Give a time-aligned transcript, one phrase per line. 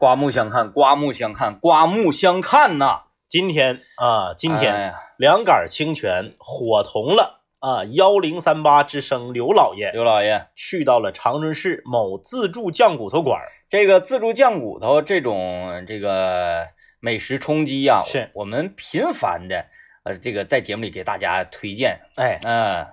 [0.00, 3.02] 刮目相看，刮目相看，刮目相看呐！
[3.28, 13.42] 今天啊，今天、哎两杆清泉伙同了啊幺零三八之声刘老爷刘老爷，去到了长春市某自助酱骨头馆。
[13.68, 16.68] 这个自助酱骨头这种这个
[17.00, 19.66] 美食冲击呀、是我们频繁的
[20.04, 22.00] 呃，这个在节目里给大家推荐。
[22.16, 22.86] 哎，嗯、呃，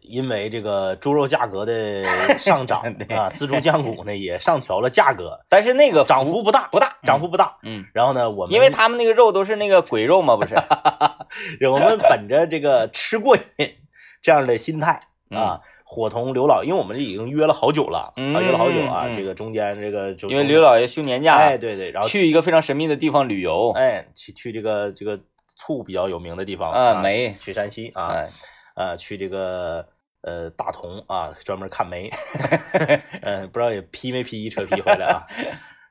[0.00, 2.02] 因为这个猪肉价格的
[2.38, 7.56] 上涨啊，自助酱骨呢也上调了价格，但是那个涨幅不大，不大，涨幅不大。
[7.62, 10.54] 嗯，然后呢，我们因为他们那个肉都是那个鬼肉嘛，不是？
[11.68, 13.42] 我们本着这个吃过瘾
[14.22, 15.00] 这样的心态
[15.30, 23.72] 嗯啊，伙同刘老，因为我们已经约了好久了嗯啊，约了好久啊，这个中间这个就因为刘老爷休年假，哎，对对，然后去一个非常神秘的地方旅游。
[23.76, 25.18] 哎去去这个这个
[25.56, 28.28] 醋比较有名的地方啊梅去山西啊，哎，
[28.74, 29.86] 呃，去这个
[30.22, 32.10] 呃大同啊，专门看煤，
[33.22, 35.26] 嗯，不知道也批没批一车批回来啊。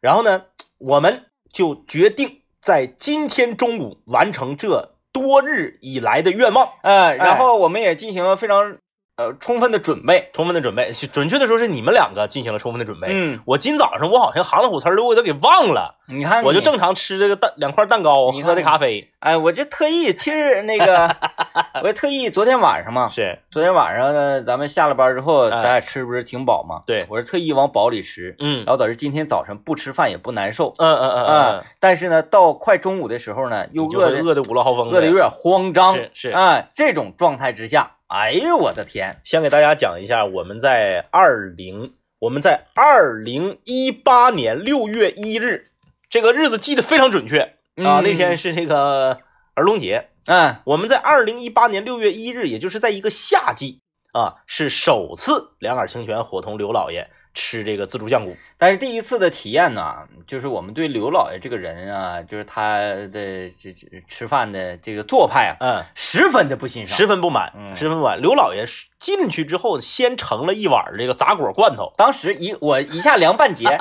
[0.01, 0.45] 然后呢，
[0.77, 8.77] 我们就决定在今天中午完成这多日以来的愿望，嗯，然后我们也进行了非常
[9.15, 10.29] 呃充分的准备。
[10.33, 10.91] 充分的准备。
[11.11, 13.07] 准确的说，是你们两个进行了充分的准备。
[13.11, 19.09] 嗯，我今早上我好像含了虎词儿的，我都给忘了，你看你，我就正常吃这个蛋两块蛋糕，你喝的咖啡。
[19.19, 21.15] 哎，我就特意，其实那个，
[21.83, 26.81] 我特意昨天晚上嘛，是，昨天晚上呢，咱们下了班之后，哎咱俩吃不是挺饱吗？
[26.85, 45.71] 对我是特意往饱里吃，嗯然后导致今天早上不吃饭也不难受嗯嗯嗯啊、嗯，但是呢，到快中午的时候呢，又饿的饿的五落豪风的，饿的有点慌张，是是啊、这种状态之下，哎呦我的天，先给大家讲一下，我们在二零，我们在二零一八年六月一日，
[46.11, 47.39] 这个日子记得非常准确
[47.77, 48.01] 啊。
[48.01, 49.17] 嗯那天是这个
[49.55, 58.35] 儿童节，嗯我们在二零一八年六月一日，也就是在一个夏季啊，是首次两杆清泉伙同刘老爷吃这个自助酱骨。
[58.57, 59.95] 但是第一次的体验呢，
[60.25, 66.95] 就是我们对刘老爷这个人啊，就是他的这这吃饭的这个做派啊，嗯，十分的不欣赏。
[66.95, 68.21] 十分不满，嗯十分不满。
[68.21, 68.65] 刘老爷
[68.99, 73.77] 进去之后，先盛了一碗这个杂果罐头，当时一我一下凉半截，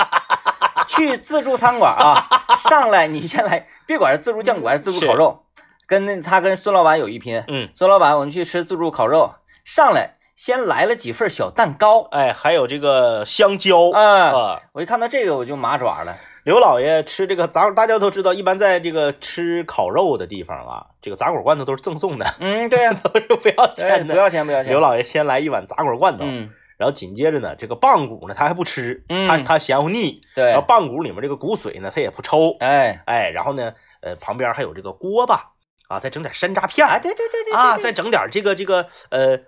[0.89, 2.27] 去自助餐馆啊，
[2.59, 5.45] 上来你先来，别管是自助酱骨还是自助烤肉，
[5.87, 7.45] 跟那他跟孙老板有一拼。
[7.49, 9.35] 嗯，孙老板，我们去吃自助烤肉，
[9.65, 12.09] 上来先来了几份小蛋糕。
[12.11, 14.61] 哎，还有这个香蕉啊、啊。
[14.73, 16.17] 我一看到这个我就麻爪了。
[16.45, 24.13] 刘老爷吃这个杂，大家都知道，一般在这个吃烤肉的地方啊，这个杂果罐头都是赠送的，嗯，对呀、 都是不要钱的。
[24.15, 24.73] 不要钱，不要钱。
[24.73, 35.53] 刘老爷先来一碗杂果罐头，嗯，然后紧接着呢，这个棒骨呢他还不吃，嗯他他嫌乎腻，对然后，棒骨里面这个骨髓呢他也不抽，哎，哎，然后呢，呃，旁边还有这个锅巴
[35.87, 39.39] 啊，再整点山楂片儿啊，对对对对啊，再整点这个这个呃，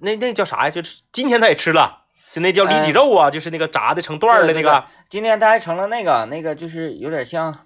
[0.00, 0.70] 那那叫啥呀？
[0.70, 7.56] 就是今天他也吃了，就那叫里脊肉啊，就是那个炸的成段儿的那个对对对今天他还成了那个那个，就是有点像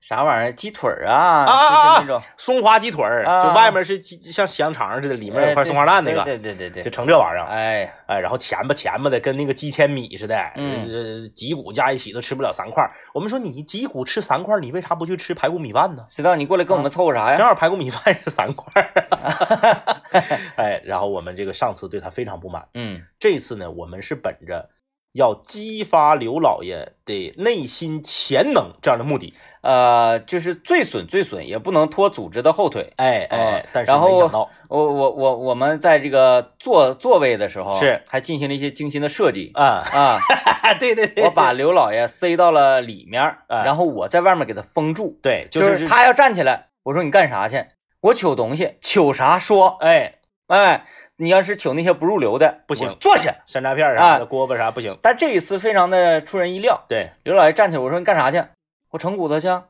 [0.00, 7.44] 啥玩意儿，鸡腿儿啊，啊啊就是那种松花鸡腿儿，啊就外面是鸡像香肠似的，里面有块松花蛋那个，对对对对就对，成这玩意儿。
[7.48, 12.88] 哎，哎，然后钱吧钱吧的，跟那个鸡千米似的，嗯呃，脊骨加一起都吃不了三块。
[13.12, 16.04] 我们说你脊骨吃三块，你为啥不去吃排骨米饭呢？
[16.08, 17.36] 谁道，你过来跟我们凑合啥呀？
[17.36, 19.97] 正好排骨米饭是三块儿。
[20.56, 24.70] 哎，然后我们这个上次对他非常不满，嗯这次呢，我们是本着
[25.12, 29.34] 要激发刘老爷的内心潜能这样的目的。
[29.60, 32.92] 呃，就是最损最损，也不能拖组织的后腿。
[32.96, 40.18] 哎哎但是没想到我我我我们在这个座座位的时候，是还进行了一些精心的设计啊，啊。
[40.78, 47.64] 对 对对，我把刘老爷塞到了里面然后我在外面给他封住，对就就是他要站起来，我说你干啥去？
[48.00, 49.76] 我取东西，取啥说？
[49.80, 50.14] 哎，
[50.46, 50.86] 哎，
[51.16, 53.34] 你要是取那些不入流的，不行坐下。
[53.44, 54.96] 山楂片啥的，锅巴啥不行。
[55.02, 58.42] 但这一次非常的出人意料，对，刘老爷站起来，我说你干啥去？
[58.90, 59.64] 我盛骨头去啊，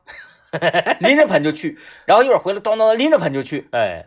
[1.01, 4.05] 拎着盆就去，然后一会儿回来，咚咚咚拎着盆就去，哎，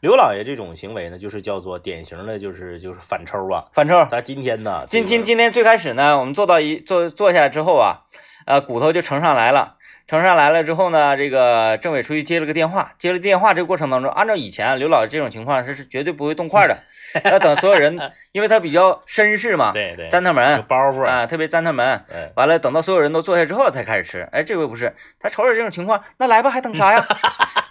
[0.00, 3.64] 刘老爷这种行为呢，就是叫做典型的，就是就是反抽啊。
[3.72, 8.02] 反抽他今天呢，今今今天最开始呢，我们坐到一坐坐下来之后啊，
[8.46, 9.78] 呃，骨头就盛上来了。
[10.06, 16.76] 盛上来了之后呢，这个政委出去接了个电话，接了电话这个过程当中，按照以前刘老爷这种情况，他是绝对不会动筷的，
[17.30, 17.98] 要等所有人，
[18.32, 24.28] 因为他比较绅士嘛，对对，粘他有门包袱啊，特别粘他门，哎，完了等到所有人都坐下之后才开始吃。
[24.32, 27.02] 哎，这回不是，他瞅瞅这种情况，那来吧，还等啥呀？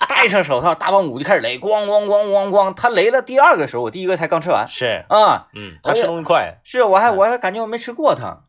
[0.09, 2.73] 戴上手套，大棒骨就开始擂，咣咣咣咣咣。
[2.75, 6.57] 他擂了第二个时候，我第一个才刚吃完是，啊，嗯，他吃东西快。
[6.63, 8.41] 是我还我还感觉我没吃过它。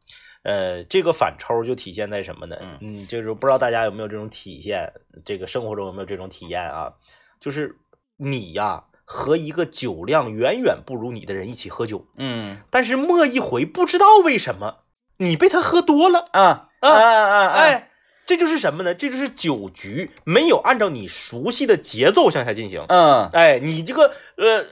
[0.43, 2.57] 呃，这个反抽就体现在什么呢？
[2.61, 4.93] 嗯嗯，就是不知道大家有没有这种体现，
[5.25, 6.93] 这个生活中有没有这种体验啊？
[7.41, 7.77] 就是
[8.17, 14.85] 你呀和一个酒量远远不如你的人一起喝酒，嗯但是莫一回不知道为什么
[15.19, 17.49] 你被他喝多了，啊，啊啊啊！
[17.53, 17.91] 哎，
[18.27, 18.95] 这就是什么呢？
[18.95, 22.81] 这就是酒局没有按照你熟悉的节奏向下进行。
[22.89, 24.67] 嗯，哎，你这个呃，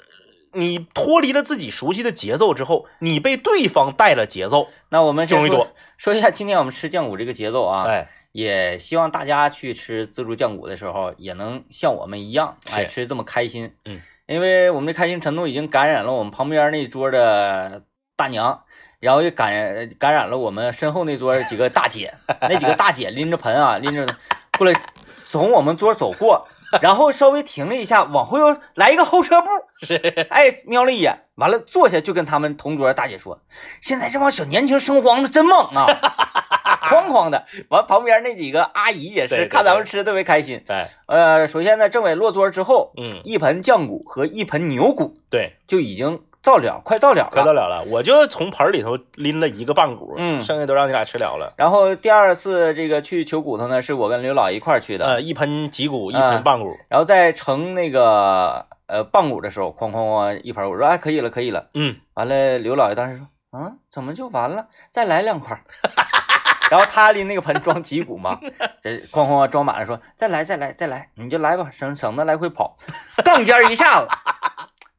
[0.52, 5.68] 你脱离了自己熟悉的节奏之后，你被对方带了节奏，那我们先说。
[5.96, 13.74] 说一下今天我们吃酱骨这个节奏啊，哎，也希望大家去吃自助酱骨的时候，也能像我们一样，哎，是吃这么开心。
[13.84, 17.82] 嗯，因为我们的开心程度已经感染了我们旁边那桌的
[18.16, 18.62] 大娘，
[18.98, 24.06] 然后又感染感染了我们身后那桌几个大姐， 那几个大姐拎着盆啊，拎着
[24.58, 24.80] 过来
[25.22, 26.48] 从我们桌走过，
[26.80, 29.48] 然后稍微停了一下，往后又来一个后撤步，
[29.86, 29.96] 是，
[30.30, 33.40] 哎，瞄了一眼，完了坐下就跟他们同桌大姐说
[33.80, 35.86] ：“现在这帮小年轻生黄的真猛啊，
[36.90, 40.62] 哐哐的。”完旁边那几个阿姨也是看咱们吃的特别开心。
[40.66, 47.30] 对，呃，首先呢，政委落桌之后，嗯，一盆酱骨和一盆牛骨对，就已经到了，快到了了。
[47.30, 51.52] 快到了了，我就从盆里头拎了一个半骨，嗯剩下都让你俩吃了了。
[51.56, 55.04] 然后第二次这个去求骨头呢，是我跟刘老爷一块儿去的。
[55.04, 61.68] 呃，一盆脊骨，一嗯盆棒骨，然后在盛那个呃棒骨的时候，哐哐哐一盆，我说哎可以了可以了。
[61.74, 63.26] 嗯，完了，刘老爷当时说
[63.58, 64.66] ：“啊，怎么就完了？
[64.90, 65.62] 再来两块。
[66.70, 68.38] ”然后他拎那个盆装脊骨嘛，
[68.80, 72.76] 这哐哐哐装满了，说：“再来，再来，再来，你就来吧，省省得来回跑。”
[73.24, 74.08] 杠尖一下子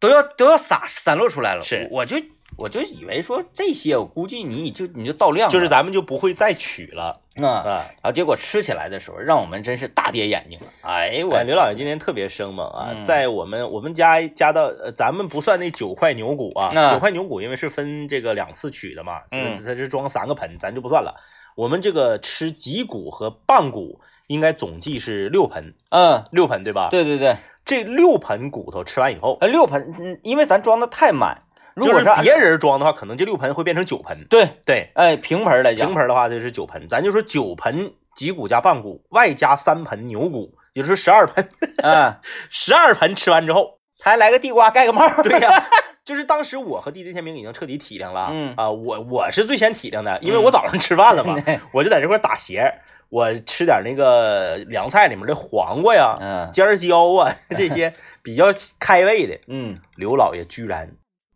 [0.02, 1.64] 都要都要洒散落出来了。
[1.64, 2.18] 是我就
[2.58, 7.48] 我就以为说这些，我估计你就你就到量了，就是咱们就不会再取了啊。
[7.48, 7.64] 啊。
[7.64, 10.66] 然后结果吃起来的时候，让我们真是大跌眼镜了。
[10.82, 21.16] 哎我哎，刘老爷今天特别生猛啊，嗯在我们我们家加到，呃咱们不算那九块牛骨啊，啊九块牛骨因为是分这个两次取的嘛，嗯它是装三个盆，咱就不算了。
[21.56, 31.44] 我们这个吃脊骨和棒骨应该总计是六盆，嗯，六盆对吧？，对对对，这六盆骨头吃完以后，呃六盆，嗯因为咱装的太满，
[31.76, 34.26] 如就是别人装的话，可能这六盆会变成九盆。
[34.30, 41.48] 对，对，哎平盆来讲平，盆的话就是九盆，咱就说九盆脊骨加棒骨，外加三盆牛骨，也就是十二盆。
[41.84, 42.14] 嗯，
[42.50, 45.64] 十二盆吃完之后，还来个地瓜盖个帽儿，对呀、
[46.04, 51.36] 就是当时我和 DJ 天明已经彻底体谅了，嗯啊，我我是最先体谅的，因为我早上吃饭了嘛，
[51.72, 52.74] 我就在这块打斜，
[53.12, 57.94] 我吃点那个凉菜里面的黄瓜呀、嗯尖椒啊 这些
[58.24, 58.46] 比较
[58.80, 59.38] 开胃的。
[59.48, 60.90] 嗯，刘老爷居然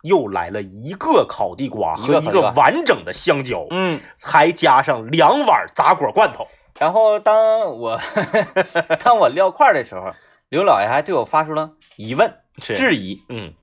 [0.04, 6.48] 又来了一个烤地瓜和一个完整的香蕉，嗯，还加上两碗杂果罐头。
[6.80, 8.00] 然后当我
[9.04, 10.14] 当我撂筷的时候，
[10.48, 13.54] 刘老爷还对我发出了疑问、质疑，嗯，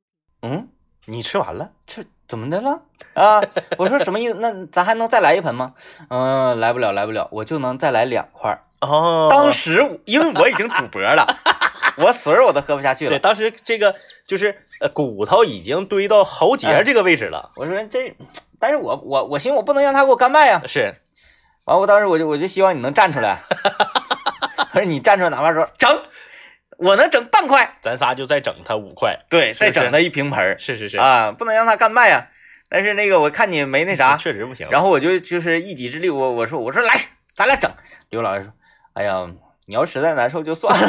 [0.42, 0.68] 嗯，
[1.06, 1.70] 你吃完了？
[1.86, 2.02] 这
[2.32, 2.81] 怎么的了
[3.12, 3.43] 啊？
[3.76, 4.34] 我说什么意思？
[4.40, 5.75] 那咱还能再来一盆吗？
[6.08, 8.64] 嗯，来不了，来不了，我就能再来两块儿。
[8.81, 11.26] 哦当时因为我已经堵脖了，
[11.99, 13.20] 我水我都喝不下去了对，了。
[13.20, 13.94] 当时这个
[14.26, 18.17] 就是呃骨头已经堆到喉结这个位置了，我说这，
[18.58, 20.94] 但是我我我寻思我不能让他给我干麦呀、是。
[21.64, 23.37] 完，我当时我就我就希望你能站出来，
[24.73, 26.00] 我说你站出来，哪怕说整，
[26.82, 29.58] 我能整半块，咱仨就再整他五块，对，是是？
[29.61, 30.58] 再整他一瓶盆儿。
[30.58, 32.26] 是是是，啊，不能让他干卖啊、
[32.69, 34.69] 但是那个我看你没那啥， 确实不行。
[34.70, 36.93] 然后我就就是一己之力，我我说我说来，
[37.34, 37.70] 咱俩整。
[38.11, 38.52] 刘老师说，
[38.94, 39.26] 哎呀，
[39.67, 40.88] 你要实在难受就算了，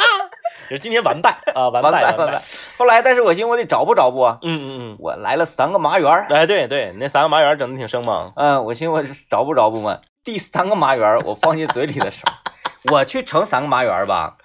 [0.68, 1.30] 就是今天完败。
[1.54, 2.42] 啊，完败完完败。
[2.76, 8.32] 后来，但是我寻思我得找不找不啊，嗯嗯嗯，我来了三个麻圆儿，哎对对，那三个麻圆整的挺生猛。
[8.36, 9.98] 嗯，我寻思我找不找不嘛。
[10.24, 14.36] 第三个麻圆儿我放进嘴里的时候，我去盛三个麻圆儿吧，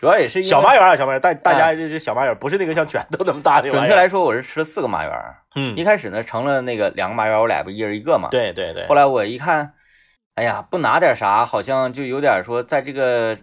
[0.00, 3.68] 主要也是小麻圆啊，小麻圆，大大家这这小麻圆不是那个像拳头那么大的。
[3.68, 5.12] 准确来说，我是吃了四个麻圆。
[5.54, 8.30] 嗯一，开始呢，成了那个两个麻圆，我俩不一人一个嘛。。
[8.30, 8.94] 对对对后。
[8.94, 9.74] 来我一看，
[10.36, 13.36] 哎呀，不拿点啥，好像就有点说，在这个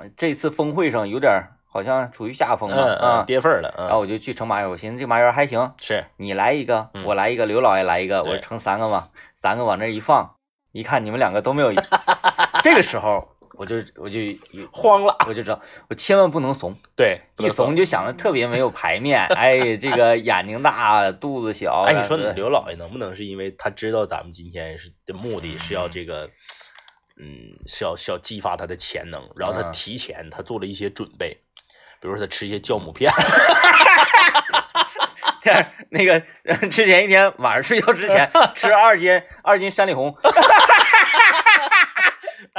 [0.00, 3.26] 呃这次峰会上有点好像处于下风了嗯啊嗯，。
[3.26, 10.34] 跌份儿了，嗯，然后我就去盛麻圆，我寻思这麻圆还行，是你来一个，嗯我来一个，刘老爷来一个，我盛三个嘛，三个往那一放，
[10.72, 11.72] 一看你们两个都没有，
[12.64, 13.28] 这个时候
[13.60, 14.18] 我就我就
[14.72, 15.14] 慌了。
[15.28, 26.24] 我就知道，我千万不能怂，对，一怂就想着特别没有排面， 哎，这个眼睛大，肚子小，哎，你说刘老爷能不能是因为他知道咱们今天是的目的是要这个，
[27.20, 31.42] 嗯，是要是要激发他的潜能，然后他嗯提前他做了一些准备，
[32.00, 33.12] 比如说他吃一些酵母片，
[35.90, 36.18] 那个
[36.70, 40.16] 之前一天晚上睡觉之前 吃二斤二斤山里红，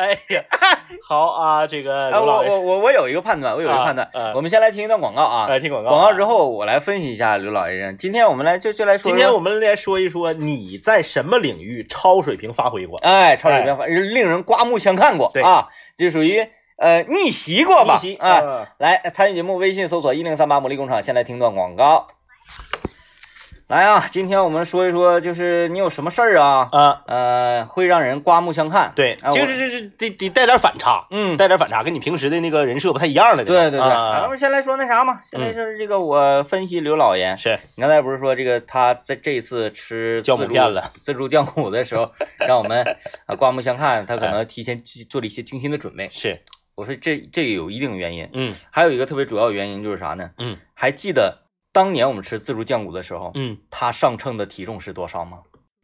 [0.02, 0.44] 哎呀，
[1.08, 7.96] 好啊，这个啊，刘老爷，我我我我有一个判断，我有一个啊判断，啊我们先来听一段广告啊，来，听广告啊，广告之后我来分析一下刘老爷人。
[7.98, 12.98] 今天我们来就就来说说，今天我们来说一说你在什么领域超水平发挥过？
[13.04, 18.00] 哎，超水平发令人刮目相看过对啊，这属于呃逆袭过吧？
[18.02, 22.08] 逆袭啊，嗯来参与节目，微信搜索一零三八魔力工厂，先来听段广告。
[23.72, 26.68] 来啊，今天我们说一说，就是你有什么事儿啊？
[26.74, 28.92] 啊，呃，会让人刮目相看。
[28.94, 33.46] 对，就是这个这这得得带点反差，嗯，带点反差，跟你平时的那个人设不太一样了。
[33.46, 33.80] 对对对。
[33.80, 37.34] 咱啊，们先来说那啥嘛，先来说这个我分析刘老爷。
[37.38, 42.12] 是你刚才不是说这个他在这一次吃酵母自助片了自助酱骨的时候，
[42.46, 42.86] 让我们
[43.26, 46.10] 啊刮目相看，他可能提前做做了一些精心的准备。
[46.12, 46.42] 是，
[46.76, 50.30] 我说这这有一定原因，嗯还有一个特别主要的原因就是啥呢？
[50.40, 51.41] 嗯还记得
[51.72, 55.40] 当年我们吃自助酱骨的时候，嗯，他上秤的体重是多少吗？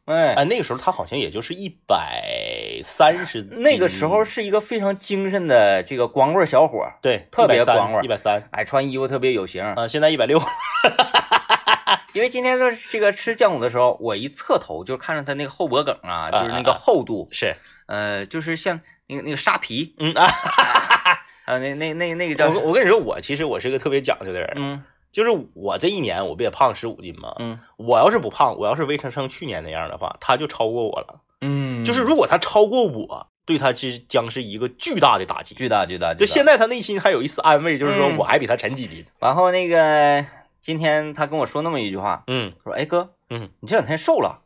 [0.05, 8.47] 哎，哎，那个时候他好像也就是一百三十， 那个时候是一个非常精神的这个光棍小伙儿，对特别光棍一百三。
[8.51, 9.61] 哎，穿衣服特别有型。
[9.63, 10.39] 啊，现在一百六，
[12.13, 17.53] 因为今天的这个吃酱骨的时候，我一侧头就看着他那个后脖梗啊，就是那个厚度，是，
[17.87, 20.13] 呃，就是像那个那个沙皮，嗯。
[20.13, 20.23] 啊，
[21.43, 24.83] 啊，那那那那个叫我我跟你说，我其实我是个特别讲究的人，嗯
[25.17, 27.33] 就是我这一年我不也胖十五斤吗？
[27.39, 31.21] 嗯我要是不胖，我要是维持成去年那样的话，他就超过我了。
[31.41, 35.55] 嗯，就是如果他超过我，对他这将是一个巨大的打击。
[35.55, 36.13] 巨大巨大。
[36.13, 39.03] 就现在他内心还有一丝安慰，就是说嗯我还比他沉几斤。
[39.19, 40.23] 然后那个
[40.61, 44.43] 今天他跟我说那么一句话，嗯说：“哎哥，嗯，你这两天瘦了。”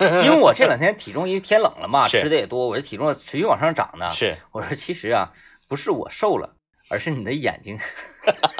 [0.00, 4.10] 因为我这两天体重因为天冷了嘛， 吃的也多，我这体重持续往上涨呢。
[4.10, 5.30] 是，我说其实啊，
[5.68, 6.56] 不是我瘦了，
[6.92, 7.78] 而是你的眼睛，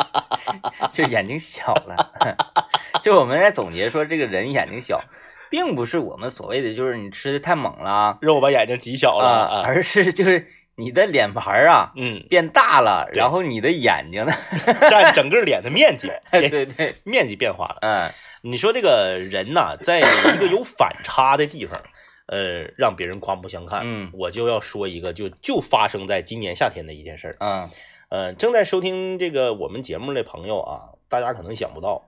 [0.90, 2.12] 就眼睛小了。
[3.04, 5.02] 就我们在总结说，这个人眼睛小，
[5.50, 9.62] 并不是我们所谓的就是你吃的太猛了肉把眼睛挤小了。
[9.64, 10.46] 而是就是
[10.76, 14.32] 你的脸盘儿啊嗯，变大了，然后你的眼睛呢，
[14.88, 17.76] 占整个脸的面积，对对，面积变化了。
[17.82, 18.10] 嗯
[18.44, 21.80] 你说这个人呐，在一个有反差的地方，
[22.26, 23.82] 呃，让别人刮目相看。
[23.84, 27.36] 嗯我就要说一个，就就发生在今年夏天的一件事儿。
[27.38, 27.70] 嗯
[28.12, 32.02] 呃，正在收听这个我们节目的朋友啊，大家可能想不到，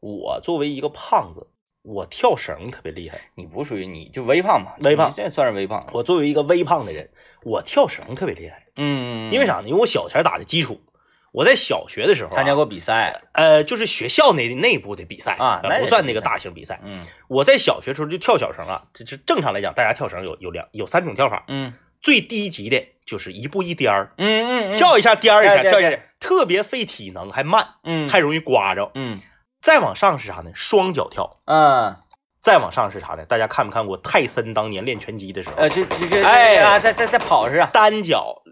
[0.00, 1.46] 我作为一个胖子，
[1.82, 3.20] 我跳绳特别厉害。
[3.36, 5.86] 你不属于你就微胖嘛，微胖这算是微胖。
[5.92, 7.08] 我作为一个微胖的人，
[7.44, 8.66] 我跳绳特别厉害。
[8.74, 9.68] 嗯，因为啥呢？
[9.68, 10.80] 因为我小前打的基础，
[11.30, 16.80] 我在小学的时候、啊、参加过比赛，呃，就是学校内内部的比赛呃啊那不算那个大型比赛。
[16.82, 21.72] 嗯我在小学时候就跳小绳啊，这这正常来讲，大家跳绳有有两有三种跳法，嗯
[22.04, 28.06] 最低级的就是一步一颠儿，嗯嗯，跳一下颠儿一下，跳一下，特别费体能，还慢，嗯。
[28.06, 28.90] 还容易刮着。
[28.94, 29.18] 嗯。
[29.62, 30.50] 再往上是啥呢？
[30.54, 31.40] 双脚跳。
[31.46, 31.96] 嗯。
[32.42, 33.24] 再往上是啥呢？
[33.24, 36.58] 大家看没看过泰森当年练拳击的时候，呃，就就就哎。
[36.58, 38.42] 啊，在在在跑是啊，单脚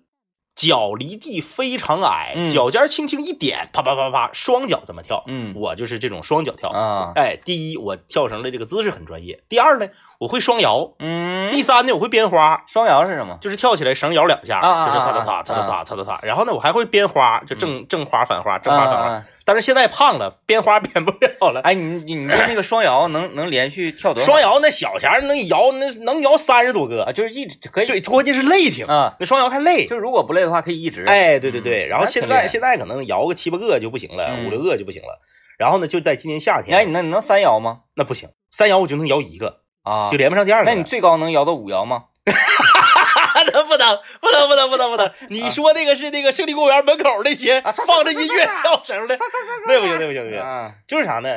[0.55, 5.25] 脚离地非常矮，嗯脚尖轻轻一点，啪啪啪啪，双脚这么跳。
[5.27, 6.71] 嗯我就是这种双脚跳。
[6.71, 13.39] 啊哎，第一，我跳绳的这个姿势很专业；第二呢，我会双摇；嗯，第三呢，我会编花，双摇是什么？
[13.41, 16.21] 就是跳起来绳摇两下，啊啊就是擦啊擦擦擦擦擦擦擦。
[16.23, 19.23] 然后呢，我还会编花，就正正花反花，正花反花。
[19.43, 19.45] 啊。
[19.45, 21.61] 但是现在胖了， 编花编不了了。
[21.63, 24.27] 哎，你你你说那个双摇能能连续跳多少？
[24.27, 27.05] 双摇那小前能摇，那能摇三十多个。
[27.05, 29.87] 啊，就是一直可以对，关键是累挺，啊，那双摇太累。
[29.87, 31.05] 就如果不累的话，可以一直。
[31.07, 35.21] 哎，对对对，嗯然后现在现在可能摇个七八个就不行了，嗯五六个就不行了。
[35.59, 37.81] 然后呢，就在今年夏天，哎，你能你能三摇吗？
[37.95, 40.71] 那不行，三摇我就能摇一个，啊就，连不上第二个。
[40.71, 42.05] 那你最高能摇到五摇吗？
[43.47, 45.11] 那 不能不能不能不能不能！
[45.31, 49.17] 你说那个是那个胜利公园门口那些啊放着音乐跳绳的，
[49.69, 50.39] 那不行那不行那不行。
[50.41, 51.29] 啊就是啥呢？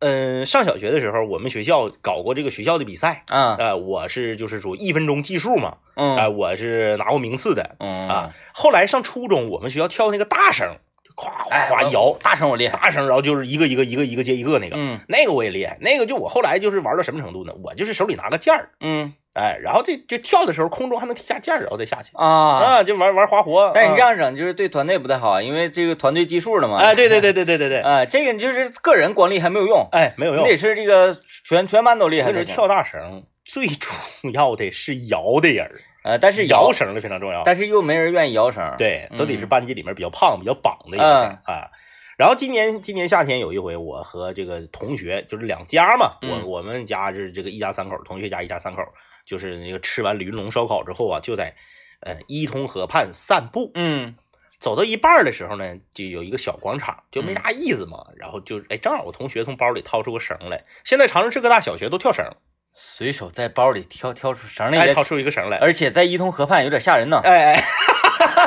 [0.00, 8.30] 嗯，上小学的时候，我们学校搞过这个学校的比赛，啊呃，我是就是说一分钟计数嘛，嗯啊，我是拿过名次的嗯啊。
[8.54, 10.76] 后来上初中，我们学校跳那个大绳，
[11.20, 12.76] 就夸哎夸夸摇大声我厉害。
[12.78, 15.76] 大绳，然后就是一个一个一个一个接一个那个，嗯那个我也厉害。
[15.80, 17.52] 那个就我后来就是玩到什么程度呢？
[17.62, 22.26] 我就是手里拿个件儿，嗯哎，然后这就跳的时候空中还能提下件儿，然后再下去啊。
[22.26, 23.70] 啊，就玩玩滑活。
[23.74, 26.78] 但是你这啊样整就是对团队不太好，因为这个团队计数的嘛。
[26.78, 30.44] 哎，对对对对对对对， 啊，这个你就是个人光厉害没有用，哎，没有用。
[30.44, 32.46] 你得是这个全全班都厉害才行。
[32.48, 33.94] 那时候跳大绳最重
[34.32, 35.72] 要的是摇的人儿，
[36.02, 37.42] 呃，但是摇，绳的非常重要。
[37.44, 41.70] 但是又没人愿意摇绳。，对，都得是嗯班级里面比较胖、比较绑的一个人啊。
[42.16, 48.82] 然后今年今年夏天有一回，我和这个同学就是两家嘛，我嗯我们家是这个一家三口，同学家一家三口，
[49.24, 51.54] 就是那个吃完驴龙烧烤之后啊，就在
[52.00, 53.70] 呃伊通河畔散步。
[53.74, 54.16] 嗯
[54.58, 58.04] 走到一半的时候呢，就有一个小广场，就没啥意思嘛。
[58.16, 60.62] 然后就哎，正好我同学从包里掏出个绳来。
[60.84, 62.26] 现在长春市各大小学都跳绳，
[62.74, 67.20] 随手在包里挑挑出绳来哎，掏出一个绳来，而且在伊通河畔有点吓人呢。
[67.24, 67.62] 哎哎，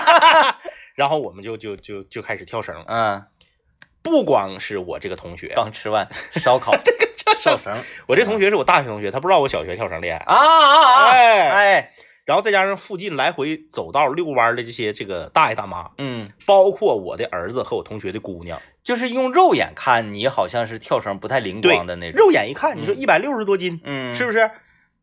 [0.96, 2.84] 然后我们就就就就开始跳绳。
[2.88, 3.24] 嗯，
[4.02, 6.74] 不光是我这个同学，刚吃完烧烤，
[7.40, 7.78] 跳绳
[8.08, 10.18] 我这同学是我大学同学，他不知道我小学跳绳厉害。
[10.18, 11.10] 啊啊啊！
[11.12, 11.94] 哎哎，
[12.26, 24.52] 然后再加上附近来回走道遛弯的这些这个大爷大妈，嗯，包括我的儿子和我同学的姑娘，就是用肉眼看你好像是跳绳不太灵光的那种，肉眼一看，你说嗯一百六十多斤，嗯，是不是？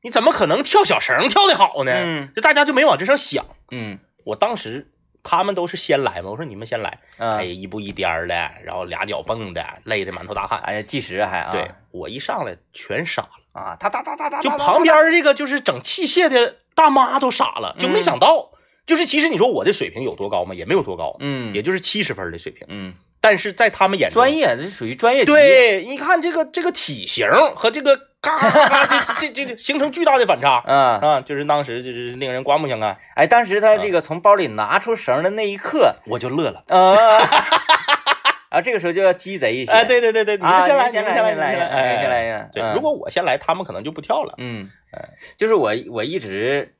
[0.02, 1.92] 你怎么可能跳小绳跳得好呢？
[1.94, 3.44] 嗯就大家就没往这上想。
[3.70, 4.90] 嗯我当时
[5.22, 8.34] 他们都是先来嘛，我说你们先来，嗯哎，，一步一颠儿的，
[8.64, 10.58] 然后俩脚蹦的，累得满头大汗。
[10.60, 18.50] 哎呀，计时还啊，对我一上来全傻了，啊，哒哒哒哒哒，就旁边这个就是整器械的大妈都傻了，就没嗯想到，
[18.86, 20.54] 就是其实你说我的水平有多高吗？
[20.54, 28.50] 也没有多高，嗯，也就是七十分的水平，嗯，但是在他们眼中，专业这属于专业级，对，一看这个这个体型和这个嘎嘎
[28.88, 30.62] 嘎，这这这这形成巨大的反差。
[30.66, 31.20] 啊，啊！
[31.20, 36.62] 就是当时就是令人刮目相看，哎，当时他啊这个从包里拿出绳的那一刻，我就乐了。
[36.68, 36.96] 啊，
[38.50, 42.72] 啊，这个时候就要鸡贼一些，哎，对对对对，你啊，们先来，你先们先来，先来，你们先来，先哎，来，对，嗯。
[42.74, 44.34] 如果我先来，他们可能就不跳了。
[44.38, 44.68] 嗯，
[45.36, 46.74] 就是我我一直，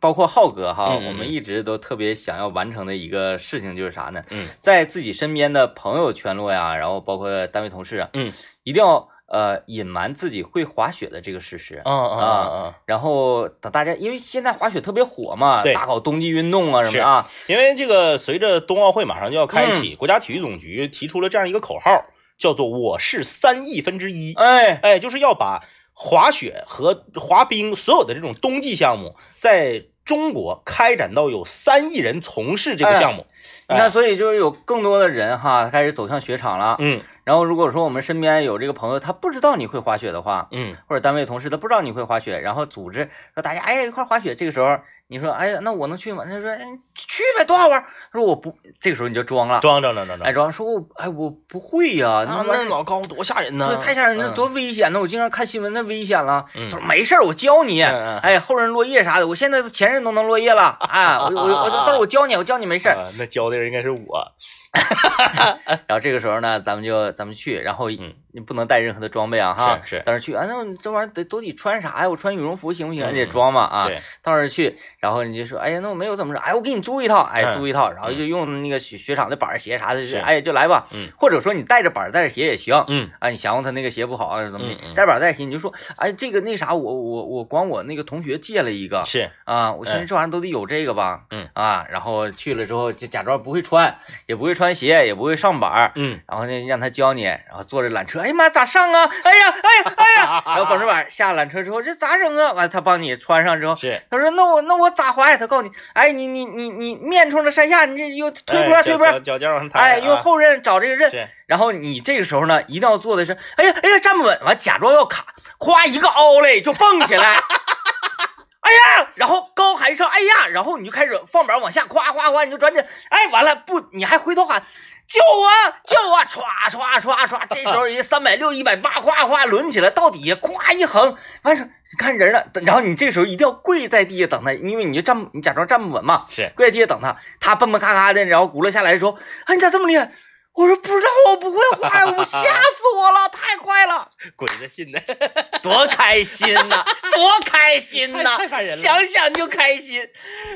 [0.00, 4.24] 包括浩哥哈，我们一直都特别想要完成的一个事情就是啥呢？
[4.30, 4.48] 嗯。
[4.58, 8.32] 在自己身边的朋友圈落呀，然后包括单位同事啊，嗯，
[8.64, 11.82] 一定要呃隐瞒自己会滑雪的这个事实。
[11.84, 15.74] 嗯嗯嗯然后等大家，因为现在滑雪特别火嘛，对。
[15.74, 19.82] 大搞冬季运动啊什么的啊，嗯，因为这个随着冬奥会马上就要开嗯。
[19.82, 22.06] 启，国家体育总局提出了这样一个口号，
[22.38, 24.32] 叫做“我是三亿分之一”。
[24.40, 33.26] 哎，哎，就是要把滑雪和滑冰所有的这种冬季项目，在中国开展到有三亿人从事这个项目。
[33.68, 36.76] 你看，所以就是有更多的人哈开始走向雪场了。
[36.78, 46.24] 嗯然后如果说我们身边有这个朋友，他不知道你会滑雪的话，嗯或者单位同事他不知道你会滑雪，然后组织说大家哎呀一块儿滑雪，这个时候你说哎呀那我能去吗？
[46.24, 46.58] 他说哎
[46.96, 47.86] 去呗，多好玩儿。
[48.12, 53.68] 他说我不，这个时候你就装了，装装装装装哎装说我哎我不会呀、啊，那那老高多吓人呢！
[53.68, 54.98] 对太吓人了，嗯多危险呢！
[55.00, 56.44] 我经常看新闻，那危险了。
[56.56, 57.80] 嗯他说没事儿，我教你。
[57.82, 61.28] 哎，后人落叶啥的，我现在前任都能落叶了啊！
[61.30, 63.06] 我我我到时候我教你，我教你没事儿。
[63.30, 64.32] 教的人应该是我。
[65.86, 69.80] 然后这个时候呢，咱们就咱们去，然后嗯你不能带任何的装备啊哈。
[69.84, 72.08] 是是到时候去啊，那这玩意儿得都得穿啥呀？
[72.08, 73.04] 我穿羽绒服行不行？
[73.04, 73.86] 嗯你得装嘛啊。
[73.88, 80.86] 对，到时候去，然后你就说，哎呀，那我没有怎么着，哎，我给你租一套，哎，嗯租一套，然后就用那个雪雪场的板鞋啥的，哎，就来吧。
[80.92, 82.84] 嗯或者说你带着板儿带着鞋也行。
[82.86, 96.20] 嗯啊，你嫌乎他那个鞋不好啊，怎么的带板儿带鞋，你就说，哎，这个那啥，我我我管我那个同学借了一个是啊，我寻思嗯这玩意儿都得有这个吧，嗯啊，然后去了之后就假装不会穿，也不会穿鞋，也不会上板儿，嗯。
[96.28, 99.10] 然后呢让他教你，然后坐着缆车，哎呀妈咋上啊？
[99.24, 102.52] 哎呀哎呀哎呀， 然后绑着板儿下缆车之后这咋整啊？
[102.52, 104.00] 完了他帮你穿上之后，是。
[104.10, 105.36] 他说那我那我咋滑呀？
[105.36, 111.26] 他告诉你，哎你你你你面冲着山下，你这又推坡哎推坡，脚脚脚往上抬，哎啊用后刃找这个刃，是。
[111.46, 115.24] 然后你这个时候呢，一定要做的是，哎呀，哎呀，站不稳，完假装要卡，
[115.58, 117.34] 咵一个凹嘞就蹦起来，
[118.60, 124.62] 哎呀，然后高喊一声，哎呀，然后你就开始放板往下，夸夸夸，你就转起来，哎，完了不，你还回头喊。
[125.08, 125.48] 救我！
[125.84, 126.18] 救我！
[126.24, 140.12] 歘歘歘歘，这时候人三百六、一百八，夸夸抡起来，到底下夸一横，完事你看人了，然后你这时候一定要跪在地下等他，因为你就站，你假装站不稳嘛，是跪在地下等他，他蹦蹦咔咔的，然后轱辘下来的时候，哎，你咋这么厉害？
[140.54, 145.00] 我说不知道，我不会画，我吓 死我了，太快了，鬼子信的，
[145.62, 146.84] 多开心呐，
[147.14, 150.02] 多开心呐，太太烦人了想想就开心。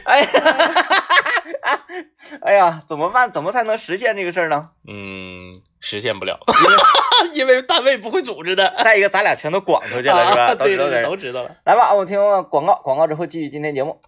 [0.04, 0.28] 哎呀，
[2.42, 3.30] 哎呀，怎么办？
[3.30, 4.70] 怎么才能实现这个事儿呢？
[4.88, 6.76] 嗯，实现不了，因为
[7.34, 10.44] 因为单位不会组织的，再一个，咱俩全都广出去了，是吧？
[10.46, 11.50] 啊对对对，都知道点都知道了。
[11.64, 12.18] 来吧，我们听
[12.50, 13.98] 广告，广告之后继续今天节目。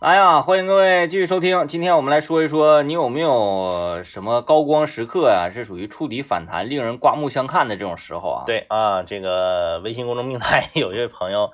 [0.00, 1.68] 来呀，欢迎各位继续收听。
[1.68, 11.50] 今天我们来说一说，你有没有什么高光时刻呀、是属于触底反弹、令人刮目相看的这种时候啊？，对啊，这个微信公众平台 有一位朋友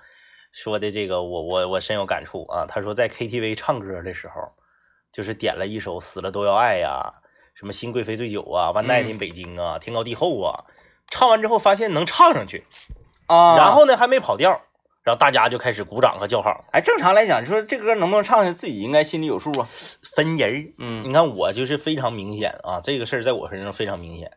[0.53, 2.67] 说的这个，我我我深有感触啊。
[2.69, 4.35] 他说在 KTV 唱歌的时候，
[5.13, 7.11] 就是点了一首《死了都要爱》呀，
[7.53, 10.63] 什么《新贵妃醉酒》啊，《万代进北京》啊，天高地厚》啊，
[11.09, 12.65] 唱完之后发现能唱上去，
[13.27, 14.61] 啊，然后呢还没跑调，
[15.07, 19.69] 然后大家就开始鼓掌和叫好，哎，正常来讲，就说这歌能不能唱下，自己应该心里有数啊。
[20.03, 20.75] 分人儿。
[20.79, 24.33] 嗯你看我就是非常明显啊，这个事儿在我身上非常明显，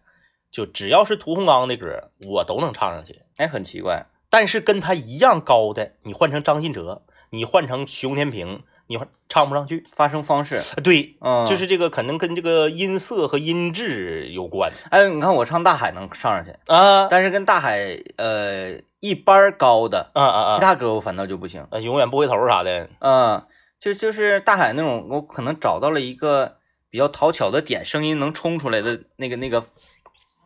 [0.52, 3.24] 就只要是屠洪刚的歌，我都能唱上去。
[3.38, 7.02] 哎，很奇怪，但是跟他一样高的，你换成张信哲，
[7.32, 9.86] 你换成熊天平，你换唱不上去。
[9.95, 20.56] 发声方式，对，嗯，就是这个可能跟这个音色和音质有关哎，你看我唱大海能上上去，啊但是跟大海呃一般高的啊啊啊！
[20.56, 21.65] 其他歌我反倒就不行。
[21.69, 23.43] 啊，永远不回头啥的，嗯，
[23.80, 26.58] 就就是大海那种，我可能找到了一个
[26.89, 29.63] 比较讨巧的点，声音能冲出来的那个那个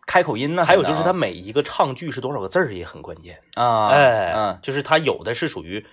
[0.05, 0.65] 开口音呢。
[0.65, 3.39] 还有就是它他每一个唱句是多少个字儿也很关键。
[3.55, 5.85] 啊，哎，嗯就是他有的是属于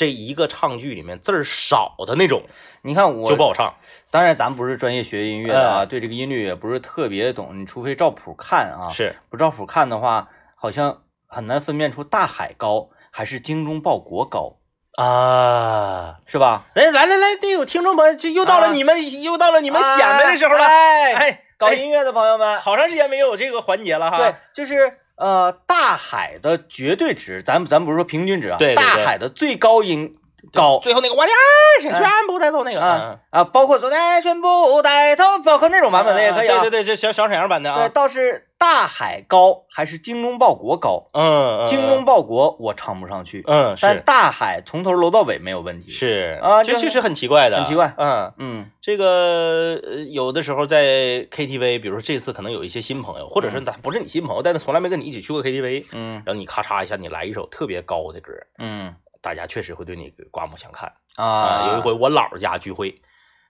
[0.00, 2.44] 这一个唱剧里面字儿少的那种
[2.80, 3.74] 你看我就不好唱。
[4.10, 14.56] 当然咱不是专业学音乐的啊，嗯对这个音律也不是特别懂，你除非照谱看啊，是，不照谱看的话，好像很难分辨出大海高还是精忠报国高，
[14.96, 16.64] 啊，是吧？
[16.74, 20.64] 哎，来来来，这有听众朋友，这又到了啊你们、又到了你们显摆的时候了。
[20.64, 24.16] 哎，哎，哎搞音乐的朋友们，好长时间没有这个环节了哈。
[24.16, 28.82] 对，就是呃，大海的绝对值，咱咱不是说平均值啊，对对对。
[28.82, 30.16] 大海的最高音
[30.52, 31.34] 高最后那个我俩
[31.80, 32.80] 请全部带走那个。
[32.80, 36.60] 啊啊，包括昨天全部带走，包括那种版本的也可以啊。
[36.60, 37.76] 对对对，这小小沈阳版的啊。
[37.76, 37.88] 对，啊。
[37.88, 41.08] 倒是大海高还是精忠报国高？
[41.12, 46.38] 嗯，嗯精忠报国我唱不上去，嗯但是大海从头搂到尾没有问题。，是。
[46.42, 47.94] 啊这确实很奇怪的，很奇怪。
[47.96, 48.32] 嗯。
[48.38, 48.70] 嗯。
[48.80, 50.84] 这个呃，有的时候在
[51.30, 56.14] KTV，比如说这次可能有一些新朋友，或者是他不是你新朋友，但是从来没跟你一起去过 KTV，嗯。
[56.26, 63.02] 然后你咔嚓一下，你来一首特别高的歌，嗯大家确实会对你刮目相看啊，有一回我姥儿家聚会，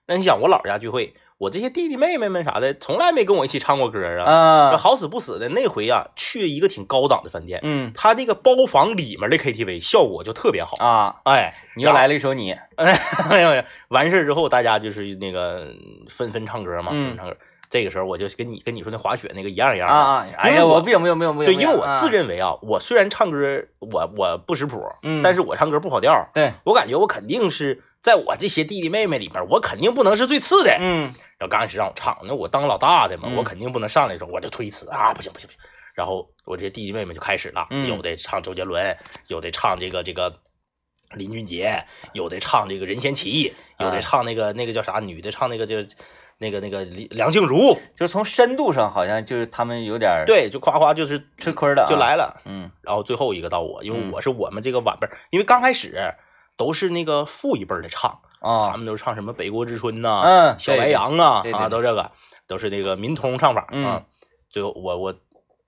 [0.07, 4.71] 那你想我姥儿家聚会，我这些弟弟妹妹们啥的，从来没跟我一起唱过歌啊。
[4.71, 10.75] 啊，好死不死的那回啊，去一个挺高档的饭店，嗯他那个包房里面的 KTV 效果就特别好。
[10.83, 13.65] 啊，哎，你又来了一首你， 哎呦呀！
[13.89, 15.73] 完事儿之后，大家就是那个
[16.09, 17.37] 纷纷唱歌嘛，嗯纷纷唱歌。
[17.71, 23.37] 这个时候我就跟你跟你说那滑雪那个一样一样啊因为我我不行不行不行不行，对，因为我自认认为啊，我虽然唱歌
[23.79, 30.77] 我我不识谱，嗯但是我唱歌不跑调，对，我感觉我肯定是在我这些弟弟妹妹里面，我肯定不能是最次的。
[30.81, 35.59] 嗯然后刚开始让我唱，那我当老大的嘛，嗯我肯定不能上来的时候我就推辞啊，不行不行不行。
[35.95, 38.95] 然后我这些弟弟妹妹就开始了，嗯有的唱周杰伦，
[39.27, 40.33] 有的唱这个这个
[41.15, 45.77] 林俊杰，有的唱这个任贤齐，有的啊唱那个那个叫啥，女的唱那个就
[46.41, 52.41] 那个那个李梁静茹，就是从深度上好像就是他们有点对，就夸夸就是吃亏了啊，就来了。
[52.45, 56.15] 嗯然后最后一个到我，因为嗯我是我们这个晚辈儿，因为刚开始
[56.57, 62.09] 都是那个父一辈的唱啊，他啊们都是唱什么《北国之春》呐，嗯小白杨啊啊，都这个
[62.47, 64.03] 都是那个民通唱法嗯啊。
[64.49, 65.15] 最后我我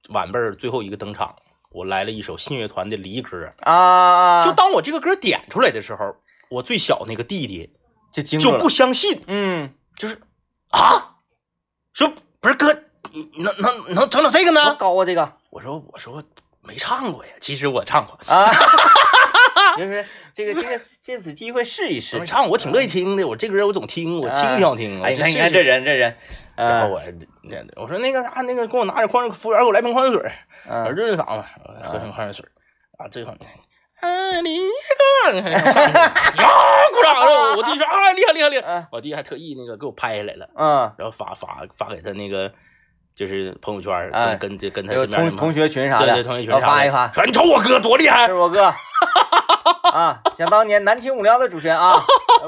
[0.09, 1.35] 晚辈最后一个登场，
[1.71, 3.53] 我来了一首信乐团的离歌。
[3.59, 6.15] 啊，就当我这个歌点出来的时候，
[6.49, 7.69] 我最小那个弟弟
[8.11, 10.19] 就就不相信，嗯，就是
[10.73, 11.17] 啊，
[11.93, 12.73] 说不是哥，
[13.37, 14.75] 能能能整整这个多呢？
[14.75, 16.23] 高啊这个我说我说
[16.61, 18.51] 没唱过呀，其实我唱过，啊，
[19.77, 23.27] 就是这个这个借此机会试一试我没，唱，我挺乐意听的。
[23.27, 24.99] 我这歌我总听，我听挺好听。
[25.03, 26.11] 哎，你看这人这人，
[26.55, 27.01] 嗯然后我
[27.43, 30.31] 那我说那个啥，那个给我拿点矿泉水，服务员给我来瓶矿泉水，
[30.67, 31.47] 我嗯润润嗓子，
[31.83, 32.43] 喝瓶矿泉水
[32.97, 33.35] 啊，最后。
[34.03, 35.31] 爱你呀，
[36.91, 37.55] 鼓掌了！
[37.55, 38.67] 我弟说啊，厉害厉害厉害！
[38.67, 38.85] 嗯。
[38.91, 42.51] 我弟还特意那个给我拍下来了，嗯，然后发发发给他那个
[43.15, 46.65] 就是朋友圈，哎跟跟跟他身边同同学群啥的，对对同学群啥的。
[46.65, 48.27] 发一发，说你瞅我哥多厉害。
[48.27, 48.73] 是，我哥。
[49.93, 51.95] 啊，想当年南秦五聊的主持人啊，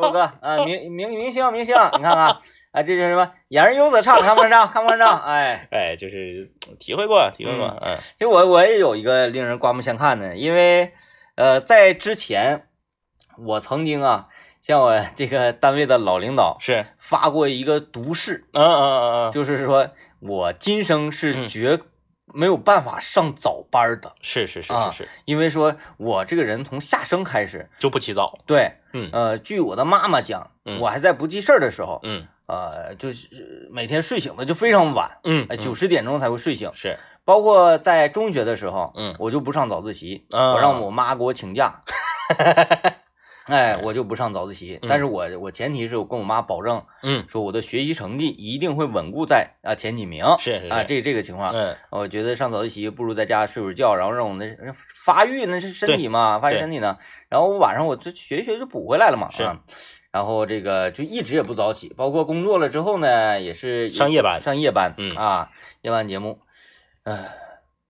[0.01, 0.29] 我哥。
[0.41, 3.31] 啊，明明明星明星，你看看啊，这是什么？
[3.47, 4.67] 演而优则唱，看不看上？
[4.67, 5.21] 看不看上？
[5.23, 7.95] 哎，哎，就是体会过体会过，嗯。
[7.95, 10.91] 其实我我也有一个令人刮目相看的，因为
[11.35, 12.67] 呃，在之前
[13.37, 14.27] 我曾经啊，
[14.61, 21.47] 向我这个单位的老领导是，发过一个毒誓，嗯嗯嗯嗯，就是说我今生是嗯。
[21.49, 21.79] 绝
[22.33, 29.09] 没有办法上早班的，是是是啊是是，因为说我这个人从下生开始，就不起早，对，嗯。
[29.13, 30.79] 呃，据我的妈妈讲，嗯。
[30.79, 32.27] 我还在不记事儿的时候，嗯。
[32.47, 36.71] 呃，就是每天睡醒的就非常晚，嗯九十点钟才会睡醒。
[36.75, 39.13] 是，包括在中学的时候，嗯。
[39.19, 41.81] 我就不上早自习，嗯我让我妈给我请假，
[43.47, 44.79] 哎，我就不上早自习。
[44.81, 44.87] 嗯。
[44.89, 47.25] 但是我我前提是我跟我妈保证，嗯。
[47.27, 50.23] 说我的学习成绩一定会稳固在啊前几名。
[50.39, 51.75] 是是啊，这这个情况，嗯。
[51.89, 54.45] 我觉得上早自习不如在家睡会儿觉，然后让我那
[55.03, 56.97] 发育那是身体嘛，发育身体呢。
[57.29, 59.29] 然后我晚上我就学一学就补回来了嘛。
[59.31, 59.43] 是。
[59.43, 59.59] 啊。
[60.11, 64.41] 然后这个就一直也不早起，包括工作了之后呢，也是上夜班。
[64.41, 65.09] 上夜班，嗯。
[65.17, 65.49] 啊，
[65.81, 66.39] 夜班节目，
[67.05, 67.29] 呃，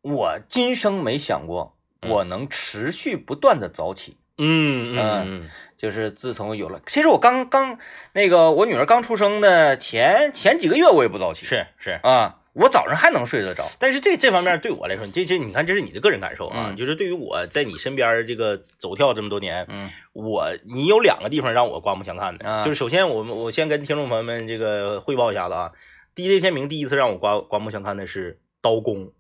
[0.01, 2.12] 我今生没想过嗯。
[2.12, 7.80] 我能持续不断的早起，嗯嗯就是自从有了，其实我刚刚
[8.13, 11.99] 那个我女儿刚出生的前前几个月我也不早起，是是。
[12.04, 16.67] 啊，我早上还能睡得着，但是这这方面对我来说，这这你看，这是你的个人感受啊。
[16.69, 16.75] 嗯。
[16.75, 19.89] 就是对于我在你身边这个走跳这么多年，嗯。
[20.13, 22.63] 我你有两个地方让我刮目相看的，啊。
[22.63, 25.71] 就是首先我们我先跟听众朋友们这个汇报一下子啊
[26.15, 29.12] ，DJ 天明第一次让我刮刮目相看的是刀工。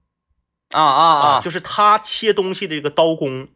[0.71, 1.03] 啊啊
[1.37, 3.47] 啊，就是他切东西的这个刀工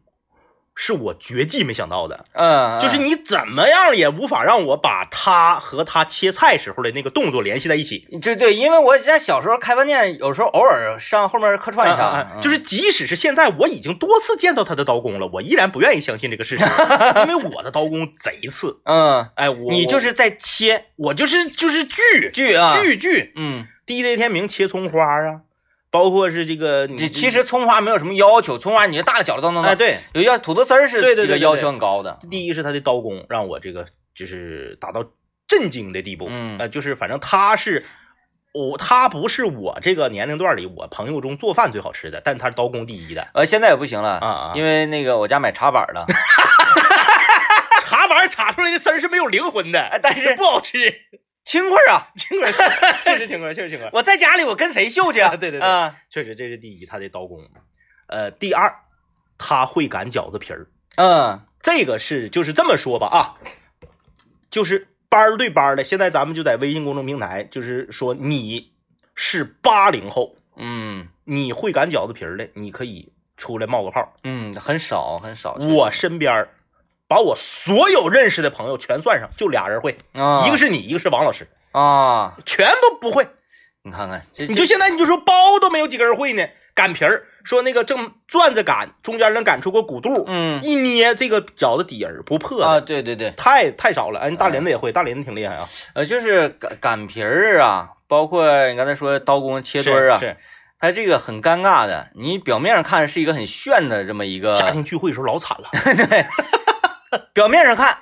[0.74, 8.06] 是我绝技没想到的，嗯，就是你怎么样也无法让我把他和他切菜时候的那个动作联系在一起。
[8.22, 16.64] 对对，因为我在小时候开饭店，有时候偶尔上后面客串一下，啊啊啊就是即使是现在，我已经多次见到他的刀工了，我依然不愿意相信这个事实，
[17.28, 18.80] 因为我的刀工贼次。
[18.84, 23.32] 嗯，哎，我你就是在切我就是就是锯锯啊，锯锯。
[23.36, 25.42] 嗯，，DJ 天明切葱花啊，
[25.90, 29.70] 包括是这个你这其实葱花没有什么要求，葱花你大的小了都能弄。
[29.70, 32.18] 哎对，有要土豆丝儿是这个要求很高的。
[32.30, 35.04] 第一是他的刀工让我这个就是达到
[35.48, 37.84] 震惊的地步，嗯呃，就是反正他是
[38.52, 46.06] 我他不是我这个年龄段里我朋友中做饭最好吃的，但他是刀工第一的呃，现在也不行了啊啊，因为那个我家买茶板了，
[47.84, 50.78] 茶板插出来的丝儿是没有灵魂的，哎但是不好吃，
[51.44, 52.08] 轻快啊！
[52.16, 52.52] 轻快，
[53.04, 55.30] 确实轻快，确实轻快，我在家里我跟谁秀去啊？
[55.36, 57.40] 对对对啊，确实这是第一，他的刀工，
[58.08, 58.72] 呃，第二
[59.38, 63.34] 他会擀饺子皮儿，嗯这个是就是这么说吧啊，
[64.50, 65.84] 就是班儿对班儿的。
[65.84, 68.72] 现在咱们就在微信公众平台，就是说你
[69.14, 74.14] 是八零后，嗯你会擀饺子皮儿的，你可以出来冒个泡。
[74.24, 75.54] 嗯，很少很少。
[75.54, 76.48] 我身边儿
[77.10, 83.26] 把我所有认识的朋友全算上，就俩人会，啊，一个是你，一个是王老师，啊，全部不会。
[83.82, 92.62] 你看看你就现在你就说包都没有几个人会呢，擀皮儿，说那个正转着擀，中间能擀出个鼓肚，嗯一捏这个饺子底儿不破。
[92.62, 100.36] 啊，对对对，太太少了，哎，大林子也会，大林子挺厉害啊，呃，就是擀擀皮儿啊，包括你刚才说刀工切墩儿啊，是
[100.78, 102.10] 它这个很尴尬的。
[102.14, 105.70] 你表面上看是一个很炫的这么一个，家庭聚会的时候老惨了，
[107.34, 107.98] 表面上看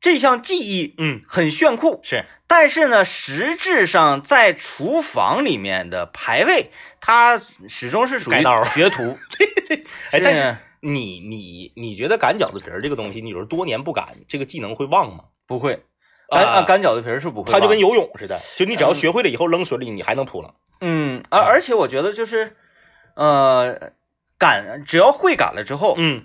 [0.00, 9.16] 这项技艺嗯，很炫酷，是但是呢，实质上在厨房里面的排位，它始终是属于学徒。
[9.38, 9.84] 对对。
[10.10, 15.24] 哎，但是是你你你觉得擀饺子皮儿这个东西，你说多年不擀，这个技能会忘吗？
[15.46, 15.84] 不会
[16.28, 20.54] 擀擀饺子皮儿是不会吧，它就跟游泳似的，就你只要学会了以后扔水里，你还能扑棱。
[20.80, 22.56] 嗯，而而且我觉得就是，
[23.16, 23.92] 呃，
[24.38, 26.24] 擀只要会擀了之后，嗯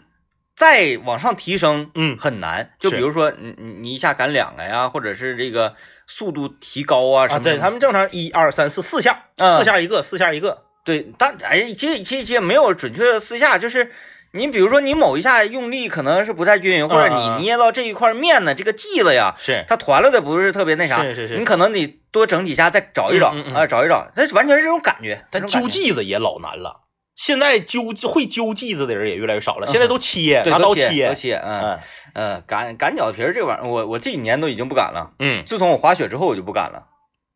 [0.56, 2.72] 再往上提升，嗯很难。
[2.80, 5.76] 就比如说，你你你一下擀两个呀，或者是这个
[6.08, 7.52] 速度提高啊什啊，么的。
[7.54, 10.64] 对他们正常一二三四四下，嗯四下一个，四下一个。
[10.86, 13.92] 对，但哎，其实其实其实没有准确的四下，就是
[14.32, 25.26] 你比如说你某一下用力可能是不太均匀，或者你捏到这一块面呢，这个剂子呀，是它团了的不是特别那啥，是是是你可能得多整几下再找一找啊，找一找，它完全是这种感觉。
[25.32, 26.82] 但这种感觉揪剂子也老难了，
[27.16, 31.16] 现在揪会揪剂子的人也越来越少了，现在都切，对拿刀切，都切。
[31.16, 31.80] 切，嗯嗯
[32.14, 36.88] 呃，擀擀饺子皮儿这玩意儿，我我这几年都已经不擀了，嗯，自从我滑雪之后我就不擀了。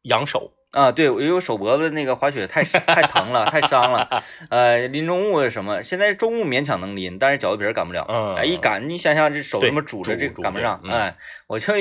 [0.03, 0.53] 养手。
[0.71, 4.23] 啊，对，因为我手脖子那个滑雪太太疼了，太伤了。
[4.51, 8.05] 呃，拎重物什么，现在重物勉强能拎，但是饺子皮儿擀不了。
[8.07, 10.79] 嗯哎，一擀，你想想这手对这么拄着，这擀不上。
[10.87, 11.15] 哎，
[11.47, 11.73] 我就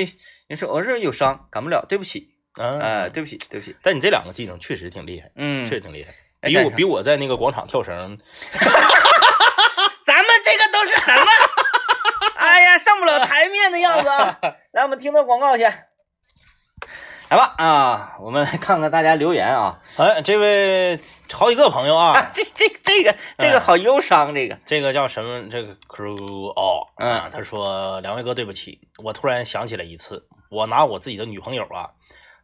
[0.47, 3.75] 你说我这有伤，擀不了，对不起，嗯，哎，对不起，对不起。
[3.83, 8.17] 但你这两个技能确实挺厉害，嗯，确实挺厉害，比我比我在那个广场跳绳，
[10.05, 11.25] 咱们这个都是什么？
[12.35, 14.39] 哎呀，上不了台面的样子啊！
[14.71, 15.63] 来，我们听到广告去。
[15.63, 19.79] 来吧啊，我们来看看大家留言啊。
[19.97, 20.99] 哎，这位
[21.31, 24.57] 好几个朋友啊，啊，这这这个这个好忧伤，这个。
[24.65, 25.43] 这个叫什么？
[25.51, 31.89] 这个 crew 哦，嗯啊，他说两位哥对不起，我突然想起来一次，我拿我自己的女朋友啊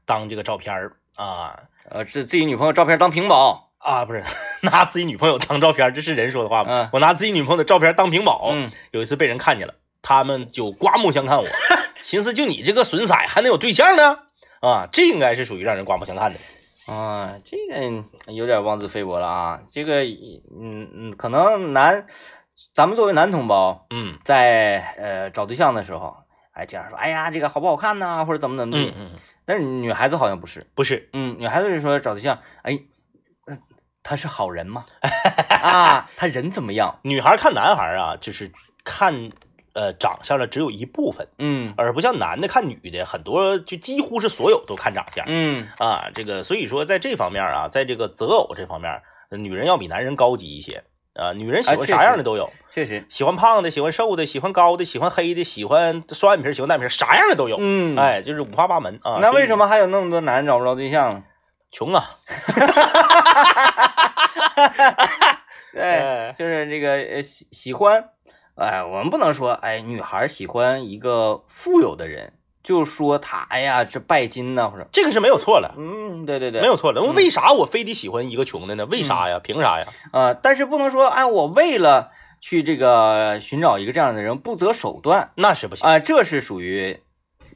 [0.05, 1.57] 当这个照片儿啊
[1.89, 3.64] 呃，这自己女朋友照片当屏保。
[3.85, 4.23] 啊，不是
[4.63, 6.69] 拿自己女朋友当照片，这是人说的话吗？
[6.71, 11.45] 嗯我拿自己女朋友的照片当屏保，嗯，有一次被人看见了，他们就刮目相看我，
[12.03, 14.17] 寻思就你这个损色还能有对象呢？
[14.61, 16.39] 啊，这应该是属于让人刮目相看的。
[16.91, 19.59] 啊，这个有点妄自菲薄了啊！
[19.71, 22.05] 这个，嗯嗯，可能男，
[22.73, 26.15] 咱们作为男同胞，嗯在呃找对象的时候，
[26.53, 28.93] 哎，经常说，哎呀，这个好不好看呐、或者怎么怎么地。
[28.97, 32.79] 嗯嗯，但是女孩子好像不是，不是，嗯，女孩子就说找对象，哎，呃
[34.07, 34.85] 他是好人吗？
[35.49, 36.95] 啊，他人怎么样？
[37.01, 38.51] 女孩看男孩啊，就是
[38.83, 39.31] 看
[39.73, 41.27] 呃长相的只有一部分。
[41.39, 46.05] 嗯而不像男的看女的，很多就几乎是所有都看长相嗯啊。
[46.13, 50.83] 这个所以说在这方面啊，在这个择偶这方面，呃女人要比男人高级一些
[51.15, 51.33] 啊。
[51.33, 57.57] 女人喜欢啥样的都有，确实，喜欢胖的，喜欢瘦的，喜欢高的，喜欢黑的，喜欢双眼皮，喜欢单眼皮，啥样的都有。
[57.59, 59.17] 嗯，，哎，就是五花八门啊。
[59.19, 61.23] 那为什么还有那么多男人找不着对象呢？
[61.71, 62.05] 穷啊？
[65.73, 68.09] 对，哎就是这个呃喜喜欢，
[68.55, 77.01] 哎，我们不能说哎女孩喜欢一个富有的人，就说他哎呀这拜金呐、或者这个是没有错了，嗯对对对，没有错了。
[77.01, 78.85] 嗯为啥我非得喜欢一个穷的呢？
[78.85, 79.39] 为啥呀？
[79.43, 79.85] 凭啥呀？
[80.11, 85.87] 啊、但是不能说哎我为了去这个寻找一个这样的人，不择手段那是不行。
[85.89, 87.01] 啊、这是属于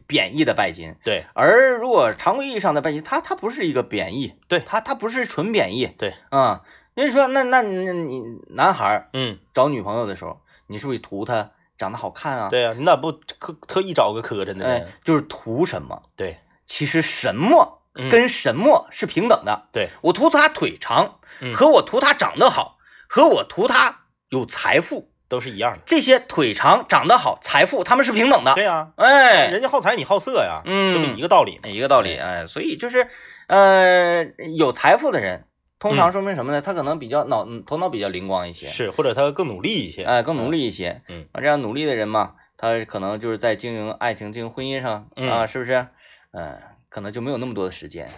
[0.09, 0.95] 贬义的拜金。
[1.03, 6.63] 对而如果常规意义上的拜金，它它不是一个贬义，对它它不是纯贬义，对，啊、
[6.95, 8.19] 因为说那那那你
[8.49, 12.49] 男孩儿嗯，找女朋友的时候，你是不是图她长得好看啊？
[12.49, 16.01] 对啊、你咋不特特意找个磕碜的哎呢？，就是图什么？
[16.15, 19.67] 对，其实什么嗯跟什么是平等的。
[19.71, 25.79] 对，我图他腿长，嗯和我图他长得好，和我图他有财富，都是一样的。
[25.85, 28.53] 这些腿长、长得好、财富，他们是平等的。
[28.55, 31.69] 对呀、哎，人家好财，你好色呀，嗯这不一个道理吗？
[31.69, 32.17] 一个道理。
[32.17, 33.07] 哎，所以就是，
[33.47, 34.25] 呃，
[34.57, 35.45] 有财富的人，
[35.79, 36.61] 通常嗯说明什么呢？
[36.61, 40.03] 他可能比较脑头脑比较灵光一些，是，或者他更努力一些。
[40.03, 41.01] 哎，更努力一些。
[41.07, 45.87] 嗯啊，这样努力的人嘛，他可能就是在经营爱情、经营婚姻上啊，嗯是不是？
[46.31, 48.09] 嗯，可能就没有那么多的时间。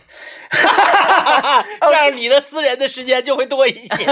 [1.81, 4.05] 这样你的私人的时间就会多一些。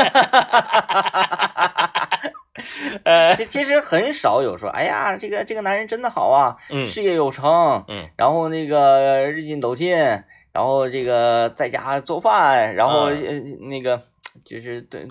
[3.04, 9.96] 呃，其其实很少有说，哎呀，这个这个男人真的好啊，嗯事业有成，嗯，然后那个日进斗金，
[10.52, 14.02] 然后这个在家做饭，然后、那个
[14.46, 15.08] 就是对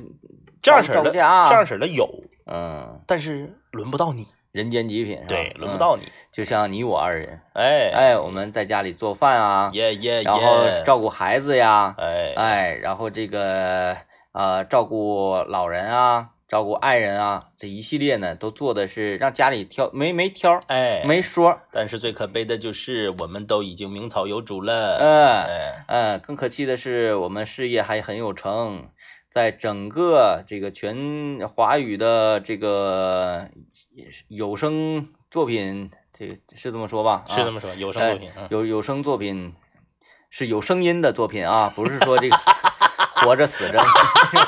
[0.63, 2.09] 这样式的，这样式的有，
[2.47, 4.27] 嗯，但是轮不到你。
[4.51, 6.03] 人间极品，对，轮不、嗯到你。
[6.33, 13.95] 就像你我二人，哎哎，我们在家里做饭啊，耶耶然后，照顾孩子呀，哎哎，然后这个
[14.33, 24.97] 呃照顾老人啊，照顾爱人啊，这一系列呢都做的是让家里挑没没挑哎，没说，但是最可悲的就是我们都已经名草有主了。
[24.99, 28.89] 嗯哎，嗯，更可气的是我们事业还很有成，
[29.29, 33.51] 在整个这个全华语的这个
[34.29, 37.25] 有声作品，这个是这么说吧？
[37.29, 38.31] 啊是这么说，有声作品。
[38.35, 39.53] 嗯有有声作品
[40.31, 42.37] 是有声音的作品啊，不是说这个
[43.21, 44.45] 活着死着，就是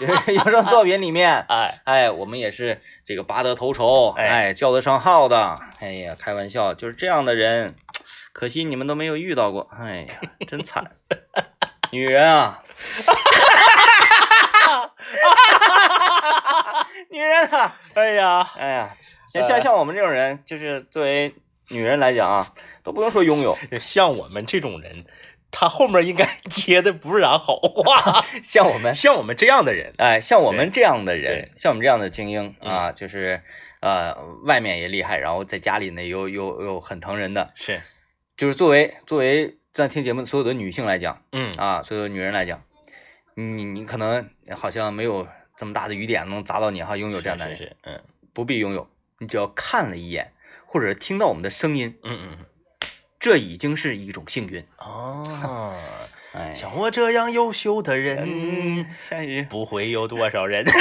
[0.32, 5.54] 有声作品里面，哎，哎，我们也是这个拔得头筹，哎哎，叫得上号的。
[5.78, 7.74] 哎呀，开玩笑，就是这样的人，
[8.32, 9.68] 可惜你们都没有遇到过。
[9.78, 10.14] 哎呀，
[10.48, 10.92] 真惨，
[11.92, 12.62] 女人啊，
[17.10, 18.96] 女人啊，哎呀，哎呀，
[19.32, 21.34] 像像像我们这种人，就是作为
[21.68, 22.46] 女人来讲啊，
[22.82, 25.04] 都不用说拥有，像我们这种人，
[25.50, 28.24] 他后面应该接的不是啥好话。
[28.42, 32.70] 像我们 像我们这样的人，哎，像我们这样的人，像我们这样的精英嗯。
[32.70, 33.42] 啊，就是
[33.80, 37.80] 呃，外面也厉害，然后在家里呢又又又很疼人的，是，
[38.36, 41.50] 就是作为作为在听节目所有的女性来讲嗯。
[41.56, 42.62] 啊，所有的女人来讲，
[43.34, 47.56] 你你可能好像没有这么大的雨点能砸到你哈，拥有这样的人。
[47.56, 48.00] 是是，嗯。
[48.32, 50.32] 不必拥有，你只要看了一眼
[50.64, 52.46] 或者听到我们的声音，嗯嗯，
[53.20, 54.64] 这已经是一种幸运。
[54.78, 55.74] 哦，
[56.34, 59.42] 哎，像我这样优秀的人，嗯，下雨。
[59.42, 60.64] 不会有多少人。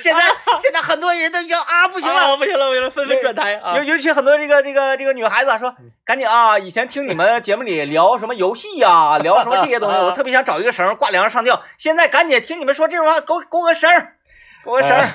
[0.00, 0.20] 现在
[0.62, 3.84] 现在很多人都已经啊不行了，啊不行了，不行了，纷纷转台啊尤！
[3.84, 6.58] 尤其很多这个这个这个女孩子啊说，赶紧啊！
[6.58, 11.62] 以前听你们节目里聊什么游戏呀、 聊什么这些东西，我特别想找一个绳挂梁上上吊。
[11.76, 14.16] 现在赶紧听你们说这种话，给我给我个绳儿，
[14.64, 15.08] 给我个绳儿。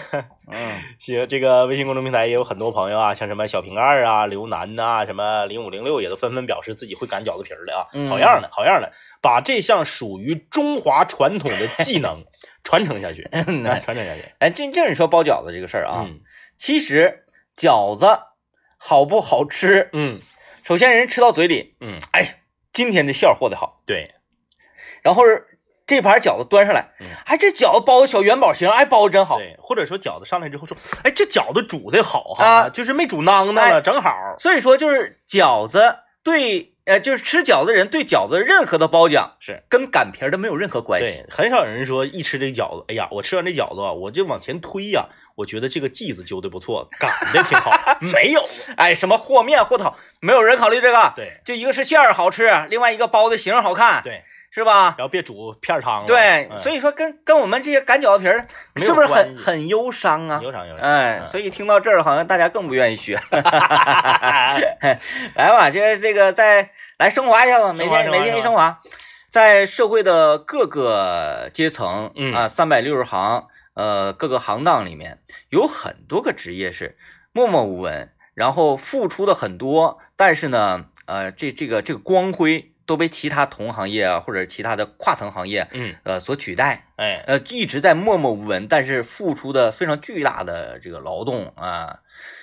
[0.52, 8.08] 嗯，行，这个微信公众平台也有很多朋友啊，像什么小瓶盖啊、刘楠呐、什么零五零六，也都纷纷表示自己会擀饺子皮儿的啊，嗯。
[8.08, 12.24] 好样的，好样的，把这项属于中华传统的技能
[12.64, 14.22] 传承下去， 哎传承下去。
[14.40, 16.20] 哎，这这你说包饺子这个事儿啊，嗯。
[16.58, 17.26] 其实
[17.58, 18.06] 饺子
[18.78, 20.22] 好不好吃，嗯。
[20.64, 24.14] 首先人吃到嘴里，嗯，哎，今天的馅儿和的好，对，
[25.02, 25.46] 然后是
[25.96, 29.38] 这盘饺子端上来嗯，哎，这饺子包的小元宝形，哎，包的真好。
[29.38, 34.12] 对，或者说饺子上来之后说，哎，这饺子煮的好哈，啊就是没煮囊囊了，哎正好。
[34.40, 41.06] 所以说，就是饺子对，呃，就是吃饺子的人对饺子任何的褒奖是跟擀皮儿的没有任何关系。
[41.06, 47.72] 对，很少有人说一吃这饺子，哎呀，我吃完这饺子啊，我就往前推呀，我觉得这个剂子揪的不错，擀的挺好。
[48.00, 48.44] 没有，
[48.78, 51.14] 哎，什么和面和汤，没有人考虑这个。
[51.16, 54.94] 对就一个是馅儿好吃，另外一个包的形好看，对，是吧？
[54.98, 56.08] 然后别煮片儿汤了。
[56.08, 60.40] 对，嗯所以说跟跟我们这些擀饺子皮儿是不是很很忧伤啊？
[60.44, 60.86] 忧伤忧伤。
[60.86, 63.20] 哎，嗯所以听到这儿，好像大家更不愿意学。
[65.36, 68.80] 来吧，这这个再来升华一下吧，每天每天一升升华，
[69.28, 75.18] 在社会的各个阶层，嗯啊，三百六十行，呃，各个行当里面
[75.50, 76.96] 有很多个职业是
[77.32, 86.88] 默默无闻，然后付出的很多，但是呢，呃，这这个这个光辉都被其他同行业啊，或者其他的跨层行业，嗯，呃，所取代。
[86.98, 92.00] 哎，呃，一直在默默无闻，但是付出的非常巨大的这个劳动啊，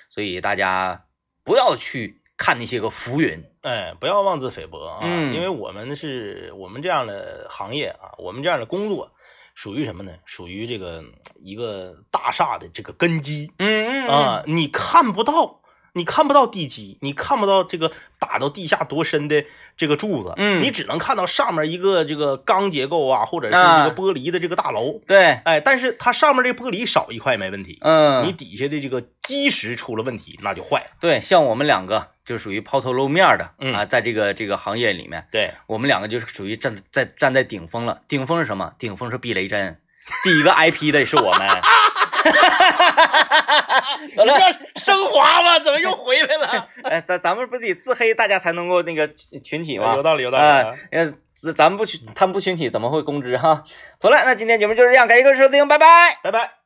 [0.08, 1.04] 所以大家
[1.44, 3.44] 不要去看那些个浮云。
[3.62, 5.00] 哎，不要妄自菲薄啊！
[5.02, 9.12] 嗯因为我们是我们这样的行业啊，我们这样的工作
[9.54, 10.12] 属于什么呢？
[10.24, 11.04] 属于这个
[11.42, 15.59] 一个大厦的这个根基嗯嗯啊，你看不到，
[15.92, 19.44] 你看不到地基，你看不到这个打到地下多深的
[19.76, 30.86] 这个柱子，嗯你只能看到上面一个这个钢结构啊，或者是啊这个玻璃的这个大楼，对，哎，但是它上面这玻璃少一块没问题，嗯，你底下的这个基石出了问题，那就坏了。
[31.00, 38.02] 对，像我们两个就属于抛头露面的、嗯啊，在这个这个行业里面，对，我们两个就是属于站在站在顶峰了。
[38.06, 38.72] 顶峰是什么？
[38.78, 39.80] 顶峰是避雷针，
[40.22, 41.48] 第一个挨批的是我们。
[44.08, 45.58] 你不要升华吗？
[45.58, 46.68] 怎么又回来了？
[46.84, 49.08] 哎，咱咱们不得自黑，大家才能够那个
[49.44, 49.94] 群体吗？
[49.96, 50.44] 有道理，有道理。
[50.44, 53.64] 啊，呃，咱咱们不群，他们不群体，怎么会公知哈？
[54.00, 56.18] 好了，那今天节目就是这样，感谢各位收听，拜拜。
[56.22, 56.59] 拜拜。